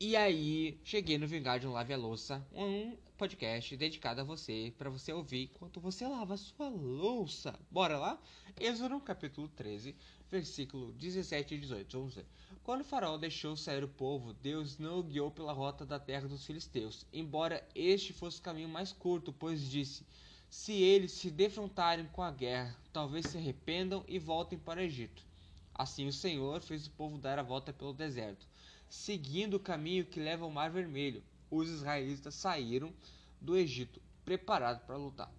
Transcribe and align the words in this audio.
E 0.00 0.14
aí, 0.14 0.78
cheguei 0.84 1.18
no 1.18 1.26
Vingar 1.26 1.58
de 1.58 1.66
um 1.66 1.72
Lave 1.72 1.92
a 1.92 1.96
Louça, 1.96 2.46
um 2.52 2.96
podcast 3.16 3.76
dedicado 3.76 4.20
a 4.20 4.24
você, 4.24 4.72
para 4.78 4.88
você 4.88 5.12
ouvir 5.12 5.50
enquanto 5.52 5.80
você 5.80 6.06
lava 6.06 6.34
a 6.34 6.36
sua 6.36 6.68
louça. 6.68 7.58
Bora 7.68 7.98
lá? 7.98 8.16
Êxodo 8.60 9.00
capítulo 9.00 9.48
13, 9.48 9.96
versículo 10.30 10.92
17 10.92 11.56
e 11.56 11.58
18. 11.58 11.98
Vamos 11.98 12.14
ver. 12.14 12.26
Quando 12.62 12.82
o 12.82 12.84
faraó 12.84 13.18
deixou 13.18 13.56
sair 13.56 13.82
o 13.82 13.88
povo, 13.88 14.32
Deus 14.34 14.78
não 14.78 15.00
o 15.00 15.02
guiou 15.02 15.32
pela 15.32 15.52
rota 15.52 15.84
da 15.84 15.98
terra 15.98 16.28
dos 16.28 16.46
filisteus, 16.46 17.04
embora 17.12 17.66
este 17.74 18.12
fosse 18.12 18.38
o 18.38 18.42
caminho 18.42 18.68
mais 18.68 18.92
curto, 18.92 19.32
pois 19.32 19.68
disse: 19.68 20.06
Se 20.48 20.74
eles 20.74 21.10
se 21.10 21.28
defrontarem 21.28 22.06
com 22.12 22.22
a 22.22 22.30
guerra, 22.30 22.76
talvez 22.92 23.26
se 23.26 23.36
arrependam 23.36 24.04
e 24.06 24.16
voltem 24.16 24.60
para 24.60 24.78
o 24.78 24.84
Egito. 24.84 25.26
Assim 25.74 26.06
o 26.06 26.12
Senhor 26.12 26.60
fez 26.60 26.86
o 26.86 26.90
povo 26.92 27.18
dar 27.18 27.40
a 27.40 27.42
volta 27.42 27.72
pelo 27.72 27.92
deserto 27.92 28.46
seguindo 28.88 29.54
o 29.54 29.60
caminho 29.60 30.04
que 30.04 30.20
leva 30.20 30.44
ao 30.44 30.50
Mar 30.50 30.70
Vermelho. 30.70 31.22
Os 31.50 31.68
israelitas 31.68 32.34
saíram 32.34 32.92
do 33.40 33.56
Egito 33.56 34.00
preparados 34.24 34.82
para 34.82 34.96
lutar. 34.96 35.32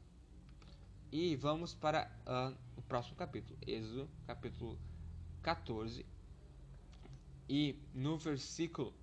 E 1.11 1.35
vamos 1.35 1.73
para 1.73 2.09
uh, 2.25 2.55
o 2.77 2.81
próximo 2.81 3.15
capítulo, 3.15 3.57
Êxodo, 3.65 4.09
capítulo 4.25 4.77
14, 5.41 6.05
e 7.47 7.75
no 7.93 8.17
versículo 8.17 8.93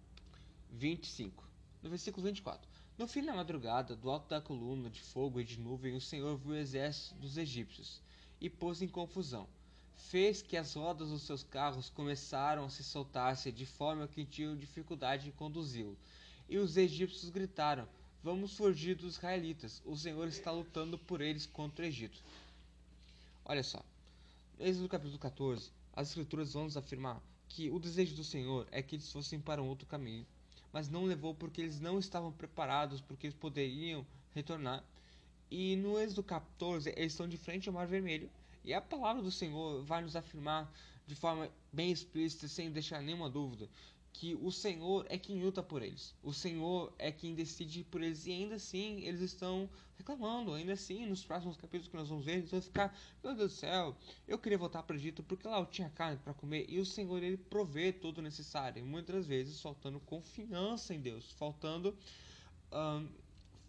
25. 0.70 1.44
No 1.82 1.90
versículo 1.90 2.24
24. 2.26 2.68
No 2.96 3.06
fim 3.06 3.24
da 3.24 3.34
madrugada, 3.34 3.94
do 3.94 4.08
alto 4.08 4.28
da 4.28 4.40
coluna 4.40 4.88
de 4.88 5.00
fogo 5.00 5.40
e 5.40 5.44
de 5.44 5.58
nuvem, 5.60 5.94
o 5.94 6.00
Senhor 6.00 6.36
viu 6.36 6.52
o 6.52 6.56
exército 6.56 7.14
dos 7.16 7.36
egípcios 7.36 8.00
e 8.40 8.48
pôs 8.48 8.80
em 8.82 8.88
confusão 8.88 9.48
fez 9.96 10.42
que 10.42 10.56
as 10.56 10.74
rodas 10.74 11.08
dos 11.08 11.22
seus 11.22 11.42
carros 11.42 11.90
começaram 11.90 12.64
a 12.64 12.70
se 12.70 12.84
soltar-se 12.84 13.50
de 13.50 13.66
forma 13.66 14.06
que 14.06 14.24
tinham 14.24 14.56
dificuldade 14.56 15.28
em 15.28 15.32
conduzi-lo. 15.32 15.96
E 16.48 16.58
os 16.58 16.76
egípcios 16.76 17.30
gritaram: 17.30 17.88
Vamos 18.22 18.56
fugir 18.56 18.94
dos 18.94 19.16
israelitas, 19.16 19.82
o 19.84 19.96
Senhor 19.96 20.28
está 20.28 20.50
lutando 20.50 20.98
por 20.98 21.20
eles 21.20 21.46
contra 21.46 21.84
o 21.84 21.88
Egito. 21.88 22.22
Olha 23.44 23.62
só, 23.62 23.82
no 24.58 24.66
Êxodo 24.66 24.88
capítulo 24.88 25.18
14, 25.18 25.70
as 25.92 26.08
escrituras 26.08 26.52
vão 26.52 26.64
nos 26.64 26.76
afirmar 26.76 27.20
que 27.48 27.70
o 27.70 27.78
desejo 27.78 28.14
do 28.14 28.24
Senhor 28.24 28.66
é 28.70 28.82
que 28.82 28.96
eles 28.96 29.10
fossem 29.10 29.40
para 29.40 29.62
um 29.62 29.68
outro 29.68 29.86
caminho, 29.86 30.26
mas 30.72 30.88
não 30.88 31.04
levou 31.04 31.34
porque 31.34 31.60
eles 31.60 31.80
não 31.80 31.98
estavam 31.98 32.32
preparados, 32.32 33.00
porque 33.00 33.26
eles 33.26 33.38
poderiam 33.38 34.06
retornar. 34.34 34.84
E 35.50 35.76
no 35.76 35.98
Êxodo 35.98 36.22
14, 36.22 36.92
eles 36.96 37.12
estão 37.12 37.28
de 37.28 37.36
frente 37.36 37.68
ao 37.68 37.74
Mar 37.74 37.86
Vermelho 37.86 38.28
e 38.66 38.74
a 38.74 38.80
palavra 38.80 39.22
do 39.22 39.30
Senhor 39.30 39.82
vai 39.84 40.02
nos 40.02 40.16
afirmar 40.16 40.70
de 41.06 41.14
forma 41.14 41.48
bem 41.72 41.92
explícita, 41.92 42.48
sem 42.48 42.70
deixar 42.70 43.00
nenhuma 43.00 43.30
dúvida, 43.30 43.68
que 44.12 44.34
o 44.34 44.50
Senhor 44.50 45.06
é 45.08 45.16
quem 45.16 45.40
luta 45.40 45.62
por 45.62 45.82
eles. 45.82 46.14
O 46.22 46.32
Senhor 46.32 46.92
é 46.98 47.12
quem 47.12 47.34
decide 47.34 47.84
por 47.84 48.02
eles. 48.02 48.26
E 48.26 48.32
ainda 48.32 48.56
assim, 48.56 49.02
eles 49.02 49.20
estão 49.20 49.68
reclamando. 49.96 50.52
Ainda 50.54 50.72
assim, 50.72 51.06
nos 51.06 51.22
próximos 51.22 51.56
capítulos 51.56 51.88
que 51.88 51.96
nós 51.96 52.08
vamos 52.08 52.24
ver, 52.24 52.38
eles 52.38 52.50
vão 52.50 52.60
ficar: 52.60 52.96
Meu 53.22 53.34
Deus 53.34 53.52
do 53.52 53.56
céu, 53.56 53.94
eu 54.26 54.38
queria 54.38 54.58
voltar 54.58 54.82
para 54.82 54.94
o 54.94 54.98
Egito 54.98 55.22
porque 55.22 55.46
lá 55.46 55.60
eu 55.60 55.66
tinha 55.66 55.90
carne 55.90 56.18
para 56.24 56.34
comer. 56.34 56.64
E 56.68 56.80
o 56.80 56.86
Senhor, 56.86 57.22
ele 57.22 57.36
provê 57.36 57.92
tudo 57.92 58.22
necessário. 58.22 58.80
E 58.80 58.82
muitas 58.82 59.26
vezes, 59.26 59.60
faltando 59.60 60.00
confiança 60.00 60.94
em 60.94 61.00
Deus, 61.00 61.30
faltando. 61.32 61.96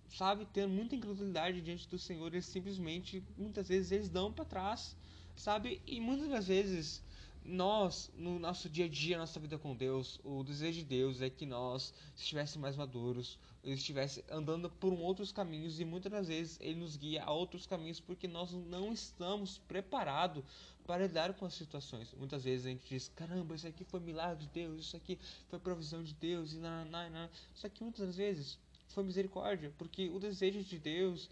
Sabe, 0.10 0.48
tendo 0.52 0.70
muita 0.74 0.96
incredulidade 0.96 1.62
diante 1.62 1.88
do 1.88 1.98
Senhor, 1.98 2.28
eles 2.28 2.46
simplesmente, 2.46 3.24
muitas 3.38 3.68
vezes, 3.68 3.92
eles 3.92 4.10
dão 4.10 4.32
para 4.32 4.46
trás, 4.46 4.96
sabe? 5.36 5.82
E 5.86 6.00
muitas 6.00 6.30
das 6.30 6.48
vezes, 6.48 7.04
nós, 7.44 8.12
no 8.18 8.38
nosso 8.40 8.70
dia 8.70 8.86
a 8.86 8.90
dia, 8.90 9.18
nossa 9.18 9.40
vida 9.40 9.58
com 9.58 9.74
Deus, 9.76 10.20
o 10.24 10.44
desejo 10.44 10.80
de 10.80 10.86
Deus 10.86 11.22
é 11.22 11.30
que 11.30 11.46
nós 11.46 11.94
estivéssemos 12.16 12.62
mais 12.62 12.76
maduros, 12.76 13.40
estivesse 13.64 14.24
andando 14.30 14.70
por 14.70 14.94
outros 14.94 15.32
caminhos 15.32 15.80
e 15.80 15.86
muitas 15.86 16.12
das 16.12 16.28
vezes 16.28 16.58
Ele 16.62 16.80
nos 16.80 16.98
guia 16.98 17.24
a 17.24 17.32
outros 17.32 17.66
caminhos 17.66 18.00
porque 18.00 18.28
nós 18.28 18.52
não 18.52 18.92
estamos 18.92 19.60
preparados 19.60 20.44
para 20.86 21.06
lidar 21.06 21.34
com 21.34 21.46
as 21.46 21.54
situações. 21.54 22.14
Muitas 22.14 22.44
vezes 22.44 22.66
a 22.66 22.70
gente 22.70 22.88
diz, 22.88 23.12
caramba, 23.16 23.56
isso 23.56 23.68
aqui 23.68 23.84
foi 23.84 24.00
milagre 24.00 24.46
de 24.46 24.52
Deus, 24.52 24.82
isso 24.82 24.96
aqui 24.96 25.20
foi 25.50 25.60
provisão 25.60 26.04
de 26.04 26.14
Deus, 26.14 26.54
e 26.54 26.58
não, 26.58 26.86
não. 26.86 27.30
Só 27.54 27.68
que 27.70 27.84
muitas 27.84 28.08
das 28.08 28.16
vezes 28.16 28.58
foi 28.90 29.04
misericórdia, 29.04 29.74
porque 29.78 30.10
o 30.10 30.20
desejo 30.20 30.64
de 30.64 30.78
Deus 30.78 31.30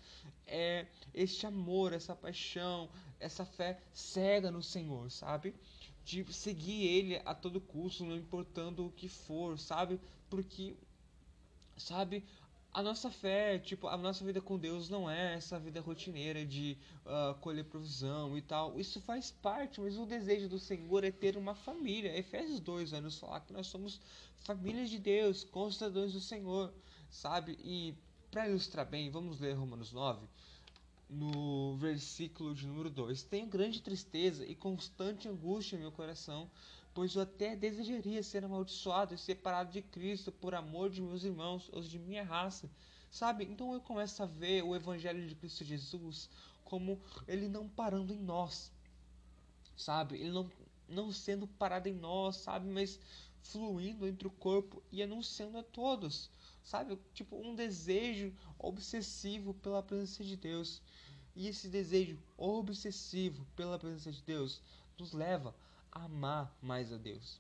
é 0.48 0.86
este 1.14 1.46
amor, 1.46 1.94
essa 1.94 2.16
paixão, 2.16 2.90
essa 3.20 3.46
fé 3.46 3.80
cega 3.94 4.52
no 4.52 4.62
Senhor, 4.62 5.10
sabe? 5.10 5.56
De 6.04 6.24
seguir 6.32 6.86
Ele 6.86 7.22
a 7.26 7.34
todo 7.34 7.60
custo, 7.60 8.06
não 8.06 8.16
importando 8.16 8.86
o 8.86 8.92
que 8.92 9.10
for, 9.10 9.58
sabe? 9.58 10.00
Porque, 10.30 10.76
sabe, 11.78 12.24
a 12.76 12.84
nossa 12.84 13.10
fé, 13.10 13.58
tipo, 13.58 13.88
a 13.88 13.96
nossa 13.96 14.26
vida 14.26 14.42
com 14.42 14.60
Deus 14.60 14.90
não 14.90 15.10
é 15.10 15.36
essa 15.36 15.58
vida 15.58 15.80
rotineira 15.80 16.46
de 16.46 16.78
uh, 17.06 17.34
colher 17.36 17.64
provisão 17.64 18.38
e 18.38 18.42
tal. 18.42 18.78
Isso 18.78 19.00
faz 19.00 19.32
parte, 19.32 19.80
mas 19.80 19.98
o 19.98 20.06
desejo 20.06 20.50
do 20.50 20.60
Senhor 20.60 21.06
é 21.06 21.10
ter 21.10 21.38
uma 21.38 21.56
família. 21.56 22.18
Efésios 22.18 22.60
2 22.60 22.92
vai 22.92 23.00
nos 23.00 23.18
falar 23.18 23.40
que 23.40 23.54
nós 23.54 23.68
somos 23.68 24.02
famílias 24.40 24.90
de 24.90 25.00
Deus, 25.00 25.46
constadores 25.46 26.12
do 26.12 26.20
Senhor 26.20 26.74
sabe? 27.10 27.58
E 27.64 27.96
para 28.32 28.50
ilustrar 28.50 28.86
bem, 28.86 29.10
vamos 29.10 29.40
ler 29.40 29.54
Romanos 29.54 29.94
9, 29.94 30.28
no 31.10 31.78
versículo 31.78 32.54
de 32.54 32.68
número 32.68 32.90
2: 32.90 33.24
Tenho 33.24 33.48
grande 33.48 33.82
tristeza 33.82 34.46
e 34.46 34.56
constante 34.56 35.28
angústia 35.28 35.78
em 35.78 35.80
meu 35.80 35.92
coração, 35.92 36.50
pois 36.94 37.16
eu 37.16 37.22
até 37.22 37.56
desejaria 37.56 38.22
ser 38.22 38.44
amaldiçoado 38.44 39.14
e 39.14 39.18
separado 39.18 39.72
de 39.72 39.82
Cristo 39.82 40.32
por 40.32 40.54
amor 40.54 40.90
de 40.90 41.02
meus 41.02 41.24
irmãos, 41.24 41.70
os 41.74 41.90
de 41.90 42.00
minha 42.00 42.24
raça. 42.24 42.70
Sabe? 43.10 43.46
Então 43.46 43.74
eu 43.74 43.80
começo 43.80 44.22
a 44.22 44.26
ver 44.26 44.64
o 44.64 44.76
Evangelho 44.76 45.26
de 45.26 45.36
Cristo 45.36 45.64
Jesus 45.64 46.30
como 46.66 47.00
ele 47.28 47.48
não 47.48 47.70
parando 47.70 48.12
em 48.12 48.20
nós, 48.20 48.72
sabe? 49.78 50.16
Ele 50.16 50.32
não, 50.32 50.52
não 50.90 51.12
sendo 51.12 51.48
parado 51.48 51.88
em 51.88 51.94
nós, 51.94 52.38
sabe? 52.38 52.68
Mas 52.68 53.00
fluindo 53.42 54.08
entre 54.08 54.28
o 54.28 54.32
corpo 54.32 54.84
e 54.92 55.02
anunciando 55.02 55.58
a 55.58 55.64
todos 55.64 56.30
sabe? 56.66 57.00
Tipo, 57.14 57.38
um 57.38 57.56
desejo 57.56 58.34
obsessivo 58.60 59.54
pela 59.54 59.82
presença 59.82 60.24
de 60.24 60.36
Deus. 60.36 60.82
E 61.36 61.48
esse 61.48 61.70
desejo 61.70 62.18
obsessivo 62.36 63.46
pela 63.56 63.80
presença 63.80 64.12
de 64.12 64.22
Deus 64.24 64.62
nos 64.98 65.14
leva 65.14 65.56
a 65.92 66.04
amar 66.04 66.58
mais 66.62 66.92
a 66.92 66.98
Deus. 66.98 67.40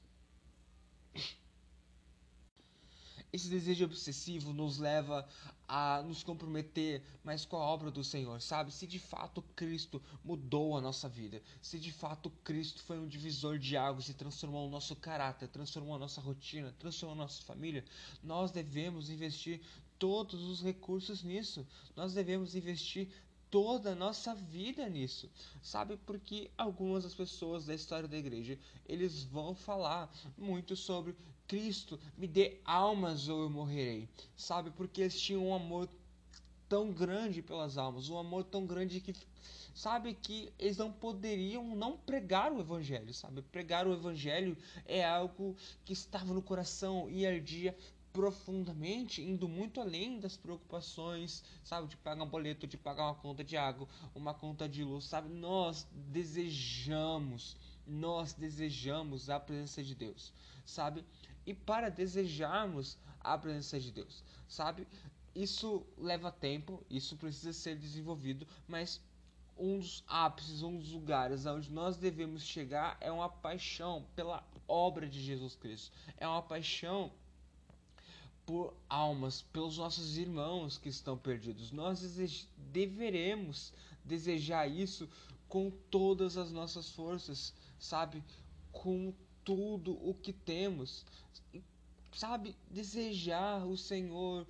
Esse 3.35 3.49
desejo 3.49 3.83
obsessivo 3.83 4.53
nos 4.53 4.77
leva 4.77 5.27
a 5.67 6.01
nos 6.03 6.23
comprometer 6.23 7.03
mais 7.21 7.43
com 7.43 7.57
a 7.57 7.65
obra 7.65 7.91
do 7.91 8.01
Senhor, 8.01 8.41
sabe? 8.41 8.71
Se 8.71 8.87
de 8.87 8.97
fato 8.97 9.41
Cristo 9.57 10.01
mudou 10.23 10.77
a 10.77 10.79
nossa 10.79 11.09
vida, 11.09 11.41
se 11.61 11.77
de 11.77 11.91
fato 11.91 12.29
Cristo 12.45 12.81
foi 12.81 12.97
um 12.97 13.05
divisor 13.05 13.59
de 13.59 13.75
águas 13.75 14.07
e 14.07 14.13
transformou 14.13 14.65
o 14.65 14.69
nosso 14.69 14.95
caráter, 14.95 15.49
transformou 15.49 15.95
a 15.95 15.99
nossa 15.99 16.21
rotina, 16.21 16.73
transformou 16.79 17.15
a 17.15 17.23
nossa 17.23 17.43
família, 17.43 17.83
nós 18.23 18.51
devemos 18.51 19.09
investir 19.09 19.59
todos 19.99 20.41
os 20.41 20.63
recursos 20.63 21.21
nisso. 21.21 21.67
Nós 21.93 22.13
devemos 22.13 22.55
investir 22.55 23.09
toda 23.51 23.91
a 23.91 23.95
nossa 23.95 24.33
vida 24.33 24.87
nisso, 24.87 25.29
sabe? 25.61 25.97
Porque 26.05 26.49
algumas 26.57 27.03
das 27.03 27.13
pessoas 27.13 27.65
da 27.65 27.75
história 27.75 28.07
da 28.07 28.17
igreja, 28.17 28.57
eles 28.87 29.23
vão 29.23 29.53
falar 29.53 30.09
muito 30.37 30.73
sobre 30.73 31.13
Cristo, 31.47 31.99
me 32.17 32.27
dê 32.27 32.57
almas 32.65 33.29
ou 33.29 33.43
eu 33.43 33.49
morrerei. 33.49 34.07
Sabe? 34.35 34.71
Porque 34.71 35.01
eles 35.01 35.19
tinham 35.19 35.47
um 35.47 35.55
amor 35.55 35.89
tão 36.67 36.91
grande 36.91 37.41
pelas 37.41 37.77
almas, 37.77 38.09
um 38.09 38.17
amor 38.17 38.43
tão 38.43 38.65
grande 38.65 38.99
que 38.99 39.13
sabe 39.73 40.13
que 40.13 40.51
eles 40.57 40.77
não 40.77 40.91
poderiam 40.91 41.75
não 41.75 41.97
pregar 41.97 42.51
o 42.51 42.59
evangelho, 42.59 43.13
sabe? 43.13 43.41
Pregar 43.41 43.85
o 43.85 43.93
evangelho 43.93 44.57
é 44.85 45.05
algo 45.05 45.55
que 45.83 45.93
estava 45.93 46.33
no 46.33 46.41
coração 46.41 47.09
e 47.09 47.25
ardia 47.25 47.75
profundamente, 48.15 49.21
indo 49.21 49.45
muito 49.45 49.81
além 49.81 50.17
das 50.21 50.37
preocupações, 50.37 51.43
sabe, 51.65 51.89
de 51.89 51.97
pagar 51.97 52.23
um 52.23 52.27
boleto, 52.27 52.65
de 52.65 52.77
pagar 52.77 53.03
uma 53.07 53.15
conta 53.15 53.43
de 53.43 53.57
água, 53.57 53.85
uma 54.15 54.33
conta 54.33 54.69
de 54.69 54.85
luz, 54.85 55.03
sabe? 55.03 55.27
Nós 55.27 55.85
desejamos, 55.91 57.57
nós 57.85 58.31
desejamos 58.33 59.29
a 59.29 59.37
presença 59.37 59.83
de 59.83 59.93
Deus, 59.93 60.31
sabe? 60.65 61.03
E 61.45 61.53
para 61.53 61.89
desejarmos 61.89 62.97
a 63.19 63.37
presença 63.37 63.79
de 63.79 63.91
Deus, 63.91 64.23
sabe? 64.47 64.87
Isso 65.33 65.85
leva 65.97 66.31
tempo, 66.31 66.83
isso 66.89 67.17
precisa 67.17 67.51
ser 67.51 67.77
desenvolvido, 67.77 68.47
mas 68.67 69.01
um 69.57 69.79
dos 69.79 70.03
ápices, 70.07 70.61
um 70.61 70.77
dos 70.77 70.91
lugares 70.91 71.45
onde 71.45 71.71
nós 71.71 71.97
devemos 71.97 72.43
chegar 72.43 72.97
é 72.99 73.11
uma 73.11 73.29
paixão 73.29 74.05
pela 74.15 74.43
obra 74.67 75.07
de 75.07 75.21
Jesus 75.21 75.55
Cristo. 75.55 75.91
É 76.17 76.27
uma 76.27 76.41
paixão 76.41 77.11
por 78.45 78.73
almas, 78.89 79.41
pelos 79.41 79.77
nossos 79.77 80.17
irmãos 80.17 80.77
que 80.77 80.89
estão 80.89 81.17
perdidos. 81.17 81.71
Nós 81.71 82.01
deveremos 82.71 83.73
desejar 84.03 84.67
isso 84.67 85.09
com 85.47 85.71
todas 85.89 86.37
as 86.37 86.51
nossas 86.51 86.89
forças, 86.91 87.53
sabe? 87.79 88.23
Com 88.71 89.13
tudo 89.45 89.93
o 90.07 90.13
que 90.13 90.33
temos. 90.33 91.05
sabe, 92.13 92.55
desejar 92.69 93.65
o 93.65 93.77
Senhor 93.77 94.45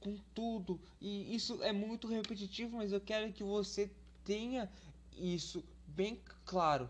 com 0.00 0.16
tudo. 0.34 0.80
E 1.00 1.34
isso 1.34 1.62
é 1.62 1.72
muito 1.72 2.08
repetitivo, 2.08 2.78
mas 2.78 2.92
eu 2.92 3.00
quero 3.00 3.32
que 3.32 3.44
você 3.44 3.90
tenha 4.24 4.70
isso 5.16 5.62
bem 5.86 6.20
claro, 6.44 6.88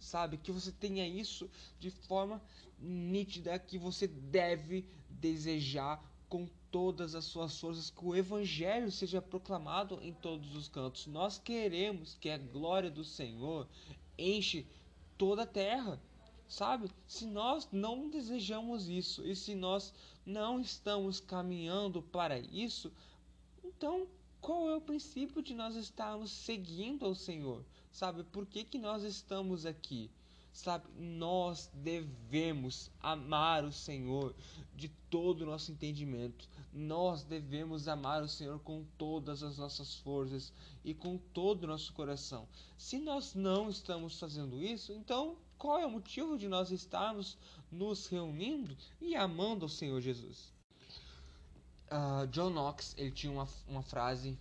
sabe? 0.00 0.38
Que 0.38 0.50
você 0.50 0.72
tenha 0.72 1.06
isso 1.06 1.50
de 1.78 1.90
forma 1.90 2.42
nítida 2.78 3.58
que 3.58 3.78
você 3.78 4.06
deve 4.06 4.84
desejar 5.10 6.02
com 6.28 6.48
todas 6.70 7.14
as 7.14 7.24
suas 7.24 7.58
forças 7.58 7.90
que 7.90 8.04
o 8.04 8.14
evangelho 8.14 8.90
seja 8.90 9.22
proclamado 9.22 9.98
em 10.02 10.12
todos 10.12 10.54
os 10.54 10.68
cantos. 10.68 11.06
Nós 11.06 11.38
queremos 11.38 12.16
que 12.20 12.28
a 12.28 12.38
glória 12.38 12.90
do 12.90 13.04
Senhor 13.04 13.68
enche 14.18 14.66
toda 15.16 15.42
a 15.42 15.46
terra 15.46 16.00
sabe? 16.48 16.90
Se 17.06 17.26
nós 17.26 17.68
não 17.72 18.08
desejamos 18.08 18.88
isso 18.88 19.26
e 19.26 19.34
se 19.34 19.54
nós 19.54 19.92
não 20.24 20.60
estamos 20.60 21.20
caminhando 21.20 22.02
para 22.02 22.38
isso, 22.38 22.92
então 23.64 24.06
qual 24.40 24.70
é 24.70 24.76
o 24.76 24.80
princípio 24.80 25.42
de 25.42 25.54
nós 25.54 25.74
estarmos 25.74 26.30
seguindo 26.30 27.04
ao 27.04 27.14
Senhor? 27.14 27.64
Sabe? 27.90 28.22
Por 28.24 28.46
que, 28.46 28.62
que 28.62 28.78
nós 28.78 29.02
estamos 29.02 29.66
aqui? 29.66 30.10
Sabe? 30.52 30.86
Nós 30.98 31.68
devemos 31.74 32.90
amar 33.00 33.64
o 33.64 33.72
Senhor 33.72 34.34
de 34.74 34.88
todo 35.10 35.42
o 35.42 35.46
nosso 35.46 35.72
entendimento. 35.72 36.48
Nós 36.72 37.24
devemos 37.24 37.88
amar 37.88 38.22
o 38.22 38.28
Senhor 38.28 38.60
com 38.60 38.84
todas 38.96 39.42
as 39.42 39.58
nossas 39.58 39.96
forças 39.96 40.52
e 40.84 40.94
com 40.94 41.18
todo 41.18 41.64
o 41.64 41.66
nosso 41.66 41.92
coração. 41.92 42.46
Se 42.78 42.98
nós 42.98 43.34
não 43.34 43.68
estamos 43.68 44.18
fazendo 44.18 44.62
isso, 44.62 44.92
então 44.92 45.36
qual 45.58 45.78
é 45.78 45.86
o 45.86 45.90
motivo 45.90 46.38
de 46.38 46.48
nós 46.48 46.70
estarmos 46.70 47.36
nos 47.70 48.06
reunindo 48.06 48.76
e 49.00 49.16
amando 49.16 49.66
o 49.66 49.68
Senhor 49.68 50.00
Jesus? 50.00 50.52
Uh, 51.86 52.26
John 52.28 52.50
Knox 52.50 52.94
ele 52.98 53.10
tinha 53.10 53.32
uma, 53.32 53.48
uma 53.68 53.82
frase 53.82 54.38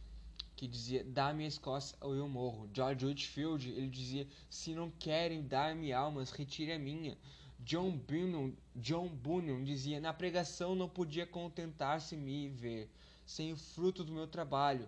que 0.55 0.67
dizia 0.67 1.03
dá-me 1.03 1.43
a 1.43 1.47
Escócia 1.47 1.97
ou 2.01 2.15
eu 2.15 2.27
morro. 2.27 2.69
George 2.73 3.05
Whitfield 3.05 3.69
ele 3.69 3.89
dizia 3.89 4.27
se 4.49 4.73
não 4.73 4.89
querem 4.89 5.45
dar-me 5.45 5.93
almas 5.93 6.31
retire 6.31 6.71
a 6.71 6.79
minha. 6.79 7.17
John 7.59 7.97
Bunyan, 7.97 8.53
John 8.75 9.07
Bunyan 9.07 9.63
dizia 9.63 9.99
na 9.99 10.13
pregação 10.13 10.75
não 10.75 10.89
podia 10.89 11.25
contentar-se 11.25 12.15
me 12.15 12.49
ver 12.49 12.89
sem 13.25 13.51
o 13.53 13.57
fruto 13.57 14.03
do 14.03 14.11
meu 14.11 14.27
trabalho. 14.27 14.87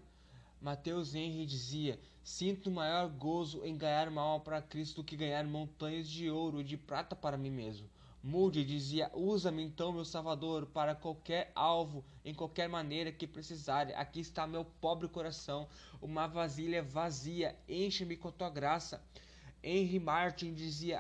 Mateus 0.62 1.14
Henry 1.14 1.46
dizia 1.46 2.00
Sinto 2.28 2.70
maior 2.70 3.08
gozo 3.08 3.66
em 3.66 3.78
ganhar 3.78 4.10
uma 4.10 4.22
alma 4.22 4.44
para 4.44 4.62
Cristo 4.62 4.98
do 4.98 5.04
que 5.06 5.16
ganhar 5.16 5.46
montanhas 5.46 6.10
de 6.10 6.30
ouro 6.30 6.60
e 6.60 6.64
de 6.64 6.76
prata 6.76 7.16
para 7.16 7.38
mim 7.38 7.50
mesmo. 7.50 7.90
Moody 8.22 8.66
dizia: 8.66 9.10
Usa-me 9.14 9.64
então, 9.64 9.94
meu 9.94 10.04
Salvador, 10.04 10.66
para 10.66 10.94
qualquer 10.94 11.54
alvo, 11.56 12.04
em 12.26 12.34
qualquer 12.34 12.68
maneira 12.68 13.14
que 13.14 13.26
precisar. 13.26 13.88
Aqui 13.96 14.20
está 14.20 14.46
meu 14.46 14.66
pobre 14.66 15.08
coração, 15.08 15.70
uma 16.02 16.28
vasilha 16.28 16.84
vazia, 16.84 17.58
enche-me 17.66 18.18
com 18.18 18.30
tua 18.30 18.50
graça. 18.50 19.02
Henry 19.64 19.98
Martin 19.98 20.54
dizia: 20.54 21.00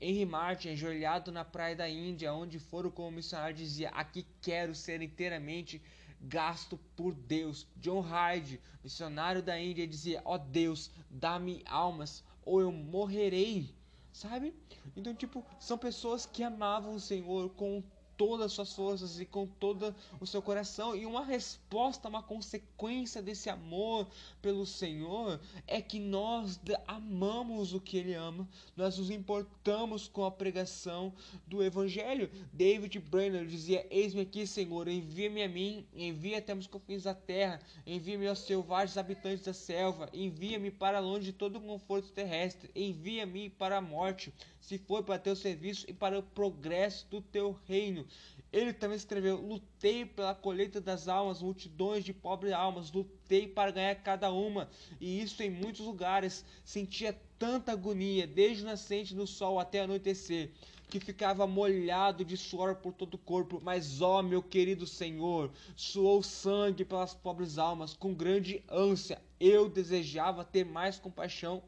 Henry 0.00 0.24
Martin, 0.24 0.68
ajoelhado 0.68 1.32
na 1.32 1.44
praia 1.44 1.74
da 1.74 1.88
Índia, 1.88 2.32
onde 2.32 2.60
for 2.60 2.88
como 2.92 3.10
missionário, 3.10 3.56
dizia: 3.56 3.88
Aqui 3.88 4.24
quero 4.40 4.76
ser 4.76 5.02
inteiramente 5.02 5.82
gasto 6.20 6.78
por 6.96 7.14
Deus. 7.14 7.66
John 7.76 8.00
Hyde, 8.00 8.60
missionário 8.82 9.42
da 9.42 9.58
Índia, 9.60 9.86
dizia: 9.86 10.22
Ó 10.24 10.34
oh 10.34 10.38
Deus, 10.38 10.90
dá-me 11.10 11.62
almas 11.66 12.24
ou 12.44 12.60
eu 12.60 12.72
morrerei. 12.72 13.74
Sabe? 14.12 14.54
Então, 14.96 15.14
tipo, 15.14 15.44
são 15.60 15.78
pessoas 15.78 16.26
que 16.26 16.42
amavam 16.42 16.94
o 16.94 17.00
Senhor 17.00 17.50
com 17.50 17.84
todas 18.18 18.46
as 18.46 18.52
suas 18.52 18.72
forças 18.72 19.20
e 19.20 19.24
com 19.24 19.46
todo 19.46 19.94
o 20.20 20.26
seu 20.26 20.42
coração. 20.42 20.94
E 20.94 21.06
uma 21.06 21.24
resposta, 21.24 22.08
uma 22.08 22.22
consequência 22.22 23.22
desse 23.22 23.48
amor 23.48 24.08
pelo 24.42 24.66
Senhor 24.66 25.40
é 25.66 25.80
que 25.80 26.00
nós 26.00 26.60
amamos 26.86 27.72
o 27.72 27.80
que 27.80 27.96
Ele 27.96 28.14
ama, 28.14 28.46
nós 28.76 28.98
nos 28.98 29.08
importamos 29.08 30.08
com 30.08 30.24
a 30.24 30.30
pregação 30.30 31.12
do 31.46 31.62
Evangelho. 31.62 32.28
David 32.52 32.98
Brenner 32.98 33.46
dizia: 33.46 33.86
Eis-me 33.88 34.22
aqui, 34.22 34.46
Senhor, 34.46 34.88
envia-me 34.88 35.42
a 35.42 35.48
mim, 35.48 35.86
envia 35.94 36.38
até 36.38 36.54
os 36.54 36.66
confins 36.66 37.04
da 37.04 37.14
terra, 37.14 37.60
envia-me 37.86 38.26
aos 38.26 38.40
selvagens 38.40 38.98
habitantes 38.98 39.44
da 39.44 39.54
selva, 39.54 40.10
envia-me 40.12 40.72
para 40.72 40.98
longe 40.98 41.26
de 41.26 41.32
todo 41.32 41.56
o 41.56 41.60
conforto 41.60 42.10
terrestre, 42.10 42.68
envia-me 42.74 43.48
para 43.48 43.76
a 43.76 43.80
morte 43.80 44.32
se 44.68 44.76
for 44.76 45.02
para 45.02 45.18
teu 45.18 45.34
serviço 45.34 45.86
e 45.88 45.94
para 45.94 46.18
o 46.18 46.22
progresso 46.22 47.06
do 47.08 47.22
teu 47.22 47.58
reino. 47.66 48.06
Ele 48.52 48.70
também 48.70 48.98
escreveu: 48.98 49.40
Lutei 49.40 50.04
pela 50.04 50.34
colheita 50.34 50.78
das 50.78 51.08
almas, 51.08 51.40
multidões 51.40 52.04
de 52.04 52.12
pobres 52.12 52.52
almas, 52.52 52.92
lutei 52.92 53.48
para 53.48 53.70
ganhar 53.70 53.94
cada 53.94 54.30
uma, 54.30 54.68
e 55.00 55.22
isso 55.22 55.42
em 55.42 55.48
muitos 55.48 55.80
lugares. 55.80 56.44
Sentia 56.66 57.18
tanta 57.38 57.72
agonia, 57.72 58.26
desde 58.26 58.62
o 58.62 58.66
nascente 58.66 59.14
do 59.14 59.26
sol 59.26 59.58
até 59.58 59.80
anoitecer, 59.80 60.50
que 60.90 61.00
ficava 61.00 61.46
molhado 61.46 62.22
de 62.22 62.36
suor 62.36 62.74
por 62.74 62.92
todo 62.92 63.14
o 63.14 63.18
corpo. 63.18 63.62
Mas, 63.64 64.02
ó 64.02 64.22
meu 64.22 64.42
querido 64.42 64.86
Senhor, 64.86 65.50
suou 65.74 66.22
sangue 66.22 66.84
pelas 66.84 67.14
pobres 67.14 67.56
almas, 67.56 67.94
com 67.94 68.12
grande 68.12 68.62
ânsia. 68.68 69.18
Eu 69.40 69.66
desejava 69.66 70.44
ter 70.44 70.66
mais 70.66 70.98
compaixão 70.98 71.62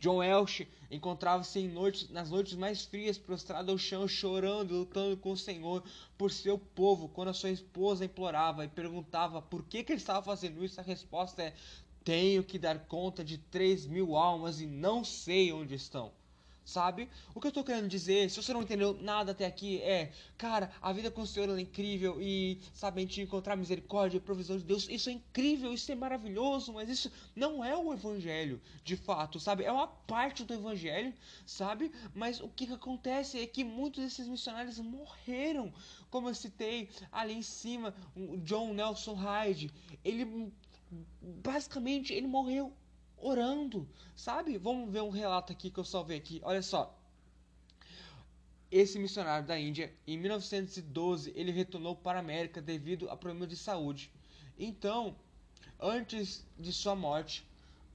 John 0.00 0.16
Welsh 0.16 0.66
encontrava-se 0.90 1.68
noites, 1.68 2.08
nas 2.08 2.30
noites 2.30 2.54
mais 2.54 2.84
frias, 2.86 3.18
prostrado 3.18 3.70
ao 3.70 3.76
chão, 3.76 4.08
chorando 4.08 4.74
e 4.74 4.78
lutando 4.78 5.16
com 5.18 5.32
o 5.32 5.36
Senhor 5.36 5.84
por 6.16 6.30
seu 6.30 6.58
povo. 6.58 7.08
Quando 7.08 7.28
a 7.28 7.34
sua 7.34 7.50
esposa 7.50 8.06
implorava 8.06 8.64
e 8.64 8.68
perguntava 8.68 9.42
por 9.42 9.62
que, 9.62 9.84
que 9.84 9.92
ele 9.92 10.00
estava 10.00 10.22
fazendo 10.22 10.64
isso, 10.64 10.80
a 10.80 10.82
resposta 10.82 11.42
é: 11.42 11.54
Tenho 12.02 12.42
que 12.42 12.58
dar 12.58 12.86
conta 12.86 13.22
de 13.22 13.36
três 13.36 13.86
mil 13.86 14.16
almas 14.16 14.60
e 14.60 14.66
não 14.66 15.04
sei 15.04 15.52
onde 15.52 15.74
estão 15.74 16.10
sabe? 16.70 17.08
O 17.34 17.40
que 17.40 17.48
eu 17.48 17.52
tô 17.52 17.64
querendo 17.64 17.88
dizer, 17.88 18.30
se 18.30 18.40
você 18.40 18.52
não 18.52 18.62
entendeu 18.62 18.96
nada 19.00 19.32
até 19.32 19.44
aqui, 19.44 19.80
é, 19.82 20.12
cara, 20.38 20.70
a 20.80 20.92
vida 20.92 21.10
com 21.10 21.22
o 21.22 21.26
Senhor 21.26 21.48
é 21.50 21.60
incrível 21.60 22.20
e, 22.20 22.60
sabe, 22.72 23.00
a 23.00 23.04
gente 23.04 23.20
encontrar 23.20 23.56
misericórdia 23.56 24.18
e 24.18 24.20
provisão 24.20 24.56
de 24.56 24.64
Deus, 24.64 24.88
isso 24.88 25.10
é 25.10 25.12
incrível, 25.12 25.72
isso 25.72 25.90
é 25.90 25.94
maravilhoso, 25.94 26.72
mas 26.72 26.88
isso 26.88 27.10
não 27.34 27.64
é 27.64 27.76
o 27.76 27.92
Evangelho, 27.92 28.60
de 28.84 28.96
fato, 28.96 29.40
sabe? 29.40 29.64
É 29.64 29.72
uma 29.72 29.88
parte 29.88 30.44
do 30.44 30.54
Evangelho, 30.54 31.12
sabe? 31.44 31.90
Mas 32.14 32.40
o 32.40 32.48
que, 32.48 32.66
que 32.66 32.72
acontece 32.72 33.40
é 33.40 33.46
que 33.46 33.64
muitos 33.64 34.04
desses 34.04 34.28
missionários 34.28 34.78
morreram, 34.78 35.72
como 36.08 36.28
eu 36.28 36.34
citei 36.34 36.88
ali 37.10 37.34
em 37.34 37.42
cima, 37.42 37.94
o 38.16 38.36
John 38.38 38.72
Nelson 38.72 39.14
Hyde, 39.14 39.70
ele 40.04 40.52
basicamente 41.20 42.12
ele 42.12 42.26
morreu 42.26 42.72
orando, 43.20 43.88
sabe? 44.16 44.56
Vamos 44.58 44.90
ver 44.90 45.02
um 45.02 45.10
relato 45.10 45.52
aqui 45.52 45.70
que 45.70 45.78
eu 45.78 45.84
salvei 45.84 46.18
aqui. 46.18 46.40
Olha 46.44 46.62
só. 46.62 46.96
Esse 48.70 48.98
missionário 48.98 49.46
da 49.46 49.58
Índia, 49.58 49.92
em 50.06 50.16
1912, 50.16 51.32
ele 51.34 51.50
retornou 51.50 51.96
para 51.96 52.18
a 52.18 52.22
América 52.22 52.62
devido 52.62 53.10
a 53.10 53.16
problemas 53.16 53.48
de 53.48 53.56
saúde. 53.56 54.10
Então, 54.56 55.16
antes 55.80 56.46
de 56.56 56.72
sua 56.72 56.94
morte, 56.94 57.44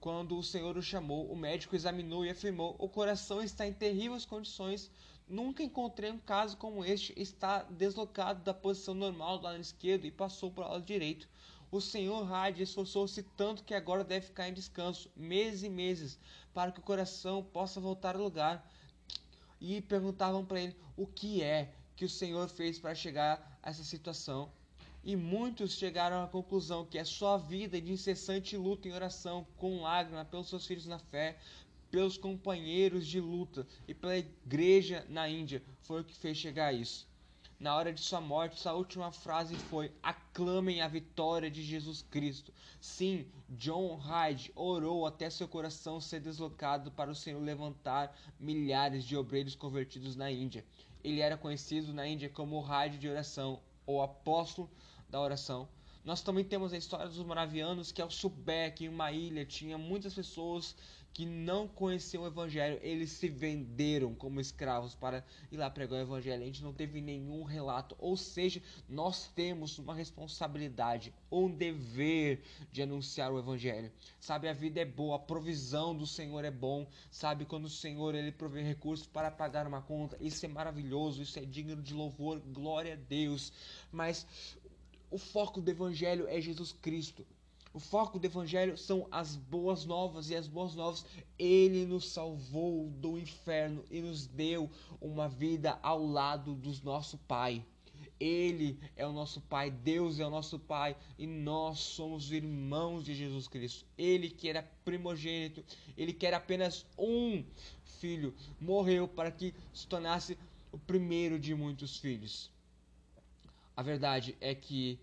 quando 0.02 0.38
o 0.38 0.44
Senhor 0.44 0.78
o 0.78 0.82
chamou, 0.82 1.32
o 1.32 1.36
médico 1.36 1.76
examinou 1.76 2.26
e 2.26 2.30
afirmou: 2.30 2.76
"O 2.78 2.90
coração 2.90 3.42
está 3.42 3.66
em 3.66 3.74
terríveis 3.74 4.26
condições. 4.26 4.92
Nunca 5.28 5.64
encontrei 5.64 6.12
um 6.12 6.20
caso 6.20 6.58
como 6.58 6.86
este. 6.86 7.14
Está 7.16 7.64
deslocado 7.64 8.44
da 8.44 8.54
posição 8.54 8.94
normal 8.94 9.40
do 9.40 9.46
lado 9.46 9.60
esquerdo 9.60 10.06
e 10.06 10.12
passou 10.12 10.52
para 10.52 10.68
o 10.68 10.72
lado 10.74 10.86
direito. 10.86 11.28
O 11.72 11.82
senhor 11.82 12.24
Hyde 12.24 12.64
esforçou-se 12.64 13.24
tanto 13.36 13.64
que 13.64 13.74
agora 13.74 14.04
deve 14.04 14.28
ficar 14.28 14.48
em 14.48 14.54
descanso, 14.54 15.12
meses 15.16 15.64
e 15.64 15.70
meses, 15.70 16.20
para 16.54 16.72
que 16.72 16.80
o 16.80 16.84
coração 16.84 17.44
possa 17.44 17.82
voltar 17.82 18.16
ao 18.16 18.22
lugar. 18.22 18.72
E 19.60 19.82
perguntavam 19.82 20.46
para 20.46 20.62
ele 20.62 20.76
o 20.96 21.08
que 21.08 21.42
é 21.42 21.74
que 21.96 22.06
o 22.06 22.10
Senhor 22.10 22.48
fez 22.50 22.78
para 22.78 22.94
chegar 22.94 23.60
a 23.64 23.70
essa 23.70 23.84
situação. 23.84 24.52
E 25.04 25.16
muitos 25.16 25.74
chegaram 25.74 26.24
à 26.24 26.28
conclusão 26.28 26.86
que 26.86 27.00
a 27.00 27.06
sua 27.06 27.38
vida 27.38 27.82
de 27.82 27.92
incessante 27.92 28.56
luta 28.58 28.88
em 28.88 28.94
oração, 28.94 29.46
com 29.58 29.82
lágrimas 29.82 30.28
pelos 30.28 30.50
seus 30.50 30.66
filhos 30.66 30.86
na 30.86 31.00
fé, 31.00 31.38
pelos 31.90 32.18
companheiros 32.18 33.08
de 33.08 33.20
luta 33.20 33.66
e 33.88 33.94
pela 33.94 34.18
igreja 34.18 35.06
na 35.10 35.30
Índia 35.30 35.64
foi 35.82 36.02
o 36.02 36.04
que 36.04 36.16
fez 36.16 36.38
chegar 36.38 36.68
a 36.68 36.74
isso 36.74 37.08
na 37.60 37.76
hora 37.76 37.94
de 37.94 38.02
sua 38.02 38.20
morte, 38.20 38.60
sua 38.60 38.74
última 38.74 39.12
frase 39.12 39.56
foi: 39.56 39.92
aclamem 40.04 40.82
a 40.82 40.88
vitória 40.88 41.50
de 41.50 41.64
Jesus 41.64 42.02
Cristo. 42.02 42.54
Sim, 42.82 43.26
John 43.50 43.96
Hyde 43.96 44.52
orou 44.56 45.06
até 45.06 45.30
seu 45.30 45.48
coração 45.48 46.02
ser 46.02 46.20
deslocado 46.20 46.92
para 46.92 47.10
o 47.10 47.16
Senhor 47.16 47.42
levantar 47.42 48.16
milhares 48.40 49.06
de 49.06 49.16
obreiros 49.16 49.56
convertidos 49.56 50.16
na 50.16 50.30
Índia. 50.30 50.66
Ele 51.04 51.22
era 51.22 51.38
conhecido 51.38 51.94
na 51.94 52.08
Índia 52.08 52.30
como 52.30 52.60
Hyde 52.60 52.98
de 52.98 53.08
oração, 53.08 53.62
ou 53.86 54.02
apóstolo 54.02 54.70
da 55.10 55.22
oração. 55.22 55.68
Nós 56.04 56.22
também 56.22 56.44
temos 56.44 56.72
a 56.72 56.78
história 56.78 57.08
dos 57.08 57.18
moravianos, 57.26 57.92
que 57.92 58.02
ao 58.02 58.12
Subek, 58.12 58.86
em 58.86 58.90
uma 58.90 59.12
ilha, 59.12 59.44
tinha 59.44 59.78
muitas 59.78 60.14
pessoas 60.14 60.76
que 61.16 61.26
não 61.26 61.66
conheciam 61.66 62.24
o 62.24 62.28
evangelho, 62.28 62.78
eles 62.82 63.10
se 63.12 63.30
venderam 63.30 64.14
como 64.14 64.42
escravos 64.42 64.96
para 64.96 65.24
ir 65.50 65.56
lá 65.56 65.70
pregar 65.70 65.98
o 65.98 66.02
evangelho. 66.02 66.44
A 66.44 66.46
gente 66.46 66.62
não 66.62 66.74
teve 66.74 67.00
nenhum 67.00 67.44
relato, 67.44 67.96
ou 68.00 68.18
seja, 68.18 68.62
nós 68.90 69.30
temos 69.30 69.80
uma 69.80 69.96
responsabilidade, 69.96 71.14
um 71.32 71.50
dever 71.50 72.44
de 72.70 72.82
anunciar 72.82 73.32
o 73.32 73.40
evangelho. 73.40 73.90
Sabe, 74.20 74.50
a 74.50 74.54
vida 74.54 74.82
é 74.82 74.86
boa, 74.86 75.16
a 75.16 75.20
provisão 75.20 75.96
do 75.96 76.06
Senhor 76.06 76.44
é 76.44 76.52
bom. 76.52 76.86
Sabe, 77.10 77.46
quando 77.46 77.64
o 77.64 77.70
Senhor 77.70 78.14
ele 78.14 78.34
provê 78.34 78.62
recursos 78.62 79.08
para 79.08 79.32
pagar 79.32 79.66
uma 79.66 79.82
conta, 79.82 80.18
isso 80.20 80.46
é 80.46 80.50
maravilhoso, 80.50 81.22
isso 81.22 81.40
é 81.40 81.46
digno 81.46 81.82
de 81.82 81.94
louvor, 81.94 82.42
glória 82.42 82.92
a 82.92 82.98
Deus. 82.98 83.54
Mas 83.90 84.28
o 85.10 85.18
foco 85.18 85.62
do 85.62 85.72
evangelho 85.72 86.28
é 86.28 86.42
Jesus 86.42 86.74
Cristo. 86.74 87.26
O 87.76 87.80
foco 87.82 88.18
do 88.18 88.26
Evangelho 88.26 88.78
são 88.78 89.06
as 89.12 89.36
boas 89.36 89.84
novas, 89.84 90.30
e 90.30 90.36
as 90.36 90.48
boas 90.48 90.76
novas, 90.76 91.06
Ele 91.38 91.86
nos 91.86 92.10
salvou 92.10 92.90
do 92.90 93.18
inferno 93.20 93.84
e 93.92 94.00
nos 94.00 94.26
deu 94.26 94.72
uma 95.02 95.28
vida 95.28 95.78
ao 95.84 96.02
lado 96.02 96.56
do 96.56 96.74
nosso 96.86 97.18
Pai. 97.28 97.66
Ele 98.18 98.80
é 98.96 99.06
o 99.06 99.12
nosso 99.12 99.42
Pai, 99.42 99.70
Deus 99.70 100.22
é 100.22 100.26
o 100.26 100.30
nosso 100.30 100.58
Pai 100.58 100.96
e 101.20 101.28
nós 101.28 101.80
somos 101.80 102.32
irmãos 102.32 103.04
de 103.04 103.14
Jesus 103.14 103.46
Cristo. 103.50 103.86
Ele 103.98 104.30
que 104.30 104.48
era 104.48 104.64
primogênito, 104.86 105.62
ele 105.98 106.14
que 106.14 106.26
era 106.26 106.38
apenas 106.38 106.86
um 106.98 107.44
filho, 108.00 108.34
morreu 108.58 109.06
para 109.06 109.30
que 109.30 109.54
se 109.74 109.86
tornasse 109.86 110.38
o 110.72 110.78
primeiro 110.78 111.38
de 111.38 111.54
muitos 111.54 111.98
filhos. 111.98 112.50
A 113.76 113.84
verdade 113.84 114.34
é 114.40 114.56
que 114.56 114.98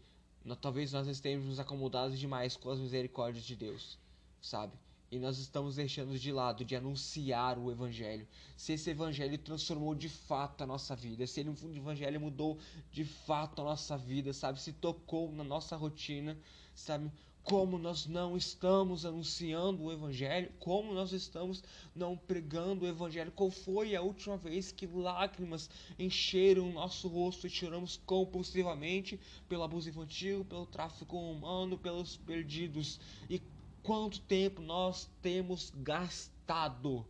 talvez 0.61 0.93
nós 0.93 1.07
estejamos 1.07 1.47
nos 1.47 1.61
acomodados 1.61 2.19
demais 2.19 2.57
com 2.57 2.71
as 2.71 2.79
misericórdias 2.79 3.45
de 3.45 3.55
Deus, 3.55 3.99
sabe? 4.41 4.73
E 5.11 5.19
nós 5.19 5.39
estamos 5.39 5.77
deixando 5.77 6.19
de 6.19 6.33
lado 6.33 6.65
de 6.65 6.75
anunciar 6.75 7.59
o 7.59 7.71
Evangelho. 7.71 8.27
Se 8.57 8.73
esse 8.73 8.91
Evangelho 8.91 9.37
transformou 9.39 9.95
de 9.95 10.09
fato 10.09 10.65
a 10.65 10.67
nossa 10.67 10.97
vida, 10.97 11.27
se 11.27 11.41
ele, 11.41 11.51
Evangelho 11.77 12.21
mudou 12.21 12.59
de 12.91 13.05
fato 13.05 13.61
a 13.61 13.65
nossa 13.65 13.97
vida, 13.97 14.33
sabe? 14.33 14.61
Se 14.61 14.73
tocou 14.73 15.31
na 15.31 15.45
nossa 15.45 15.77
rotina, 15.77 16.37
sabe? 16.75 17.11
Como 17.43 17.77
nós 17.77 18.07
não 18.07 18.37
estamos 18.37 19.05
anunciando 19.05 19.83
o 19.83 19.93
Evangelho, 19.93 20.53
como 20.61 20.95
nós 20.95 21.13
estamos 21.13 21.63
não 21.95 22.17
pregando 22.17 22.85
o 22.85 22.89
Evangelho. 22.89 23.33
Qual 23.33 23.51
foi 23.51 23.97
a 23.97 24.03
última 24.03 24.37
vez 24.37 24.71
que 24.71 24.87
lágrimas 24.87 25.69
encheram 25.99 26.71
o 26.71 26.73
nosso 26.73 27.09
rosto 27.09 27.47
e 27.47 27.51
choramos 27.51 28.01
compulsivamente 28.07 29.19
pelo 29.49 29.65
abuso 29.65 29.89
infantil, 29.89 30.45
pelo 30.45 30.67
tráfico 30.67 31.19
humano, 31.19 31.77
pelos 31.77 32.17
perdidos? 32.17 33.01
E 33.29 33.43
quanto 33.83 34.21
tempo 34.21 34.63
nós 34.63 35.11
temos 35.21 35.73
gastado, 35.77 37.05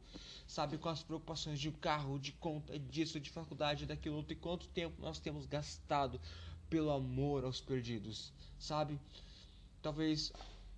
sabe, 0.47 0.79
com 0.79 0.89
as 0.89 1.03
preocupações 1.03 1.61
de 1.61 1.71
carro, 1.73 2.19
de 2.19 2.33
conta, 2.33 2.79
disso, 2.79 3.21
de 3.21 3.31
faculdade, 3.31 3.85
daquilo 3.85 4.17
outro, 4.17 4.33
e 4.33 4.37
quanto 4.37 4.67
tempo 4.69 5.01
nós 5.01 5.19
temos 5.19 5.45
gastado 5.45 6.19
pelo 6.71 6.91
amor 6.91 7.45
aos 7.45 7.61
perdidos, 7.61 8.33
sabe? 8.59 8.99
Talvez 9.83 10.33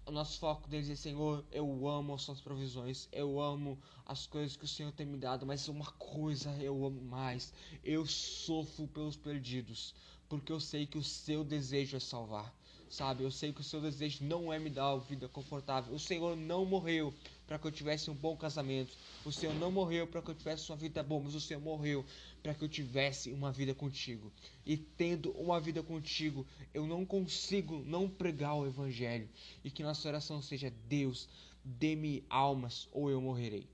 o 0.06 0.10
nosso 0.10 0.38
foco 0.38 0.66
deles 0.68 0.88
é 0.88 0.96
Senhor, 0.96 1.44
eu 1.52 1.86
amo 1.86 2.14
as 2.14 2.22
suas 2.22 2.40
provisões, 2.40 3.06
eu 3.12 3.38
amo 3.38 3.78
as 4.06 4.26
coisas 4.26 4.56
que 4.56 4.64
o 4.64 4.68
Senhor 4.68 4.92
tem 4.92 5.04
me 5.06 5.18
dado, 5.18 5.44
mas 5.44 5.68
uma 5.68 5.84
coisa 5.92 6.50
eu 6.62 6.84
amo 6.86 7.02
mais, 7.02 7.52
eu 7.82 8.06
sofro 8.06 8.86
pelos 8.88 9.16
perdidos, 9.16 9.94
porque 10.28 10.50
eu 10.50 10.58
sei 10.58 10.86
que 10.86 10.96
o 10.96 11.04
seu 11.04 11.44
desejo 11.44 11.98
é 11.98 12.00
salvar, 12.00 12.54
sabe? 12.88 13.24
Eu 13.24 13.30
sei 13.30 13.52
que 13.52 13.60
o 13.60 13.64
seu 13.64 13.80
desejo 13.80 14.24
não 14.24 14.50
é 14.50 14.58
me 14.58 14.70
dar 14.70 14.94
uma 14.94 15.00
vida 15.00 15.28
confortável. 15.28 15.94
O 15.94 15.98
Senhor 15.98 16.34
não 16.34 16.64
morreu 16.64 17.12
para 17.46 17.58
que 17.58 17.66
eu 17.66 17.72
tivesse 17.72 18.10
um 18.10 18.14
bom 18.14 18.36
casamento. 18.36 18.96
O 19.24 19.32
Senhor 19.32 19.54
não 19.56 19.70
morreu 19.70 20.06
para 20.06 20.22
que 20.22 20.30
eu 20.30 20.34
tivesse 20.34 20.70
uma 20.70 20.76
vida 20.76 21.02
boa, 21.02 21.22
mas 21.24 21.34
o 21.34 21.40
Senhor 21.40 21.60
morreu 21.60 22.04
para 22.42 22.54
que 22.54 22.64
eu 22.64 22.68
tivesse 22.68 23.30
uma 23.32 23.52
vida 23.52 23.74
contigo. 23.74 24.32
E 24.64 24.76
tendo 24.76 25.30
uma 25.32 25.60
vida 25.60 25.82
contigo, 25.82 26.46
eu 26.72 26.86
não 26.86 27.04
consigo 27.04 27.82
não 27.84 28.08
pregar 28.08 28.54
o 28.56 28.66
evangelho. 28.66 29.28
E 29.62 29.70
que 29.70 29.82
nossa 29.82 30.08
oração 30.08 30.40
seja: 30.40 30.72
Deus, 30.88 31.28
dê-me 31.64 32.24
almas 32.28 32.88
ou 32.92 33.10
eu 33.10 33.20
morrerei. 33.20 33.73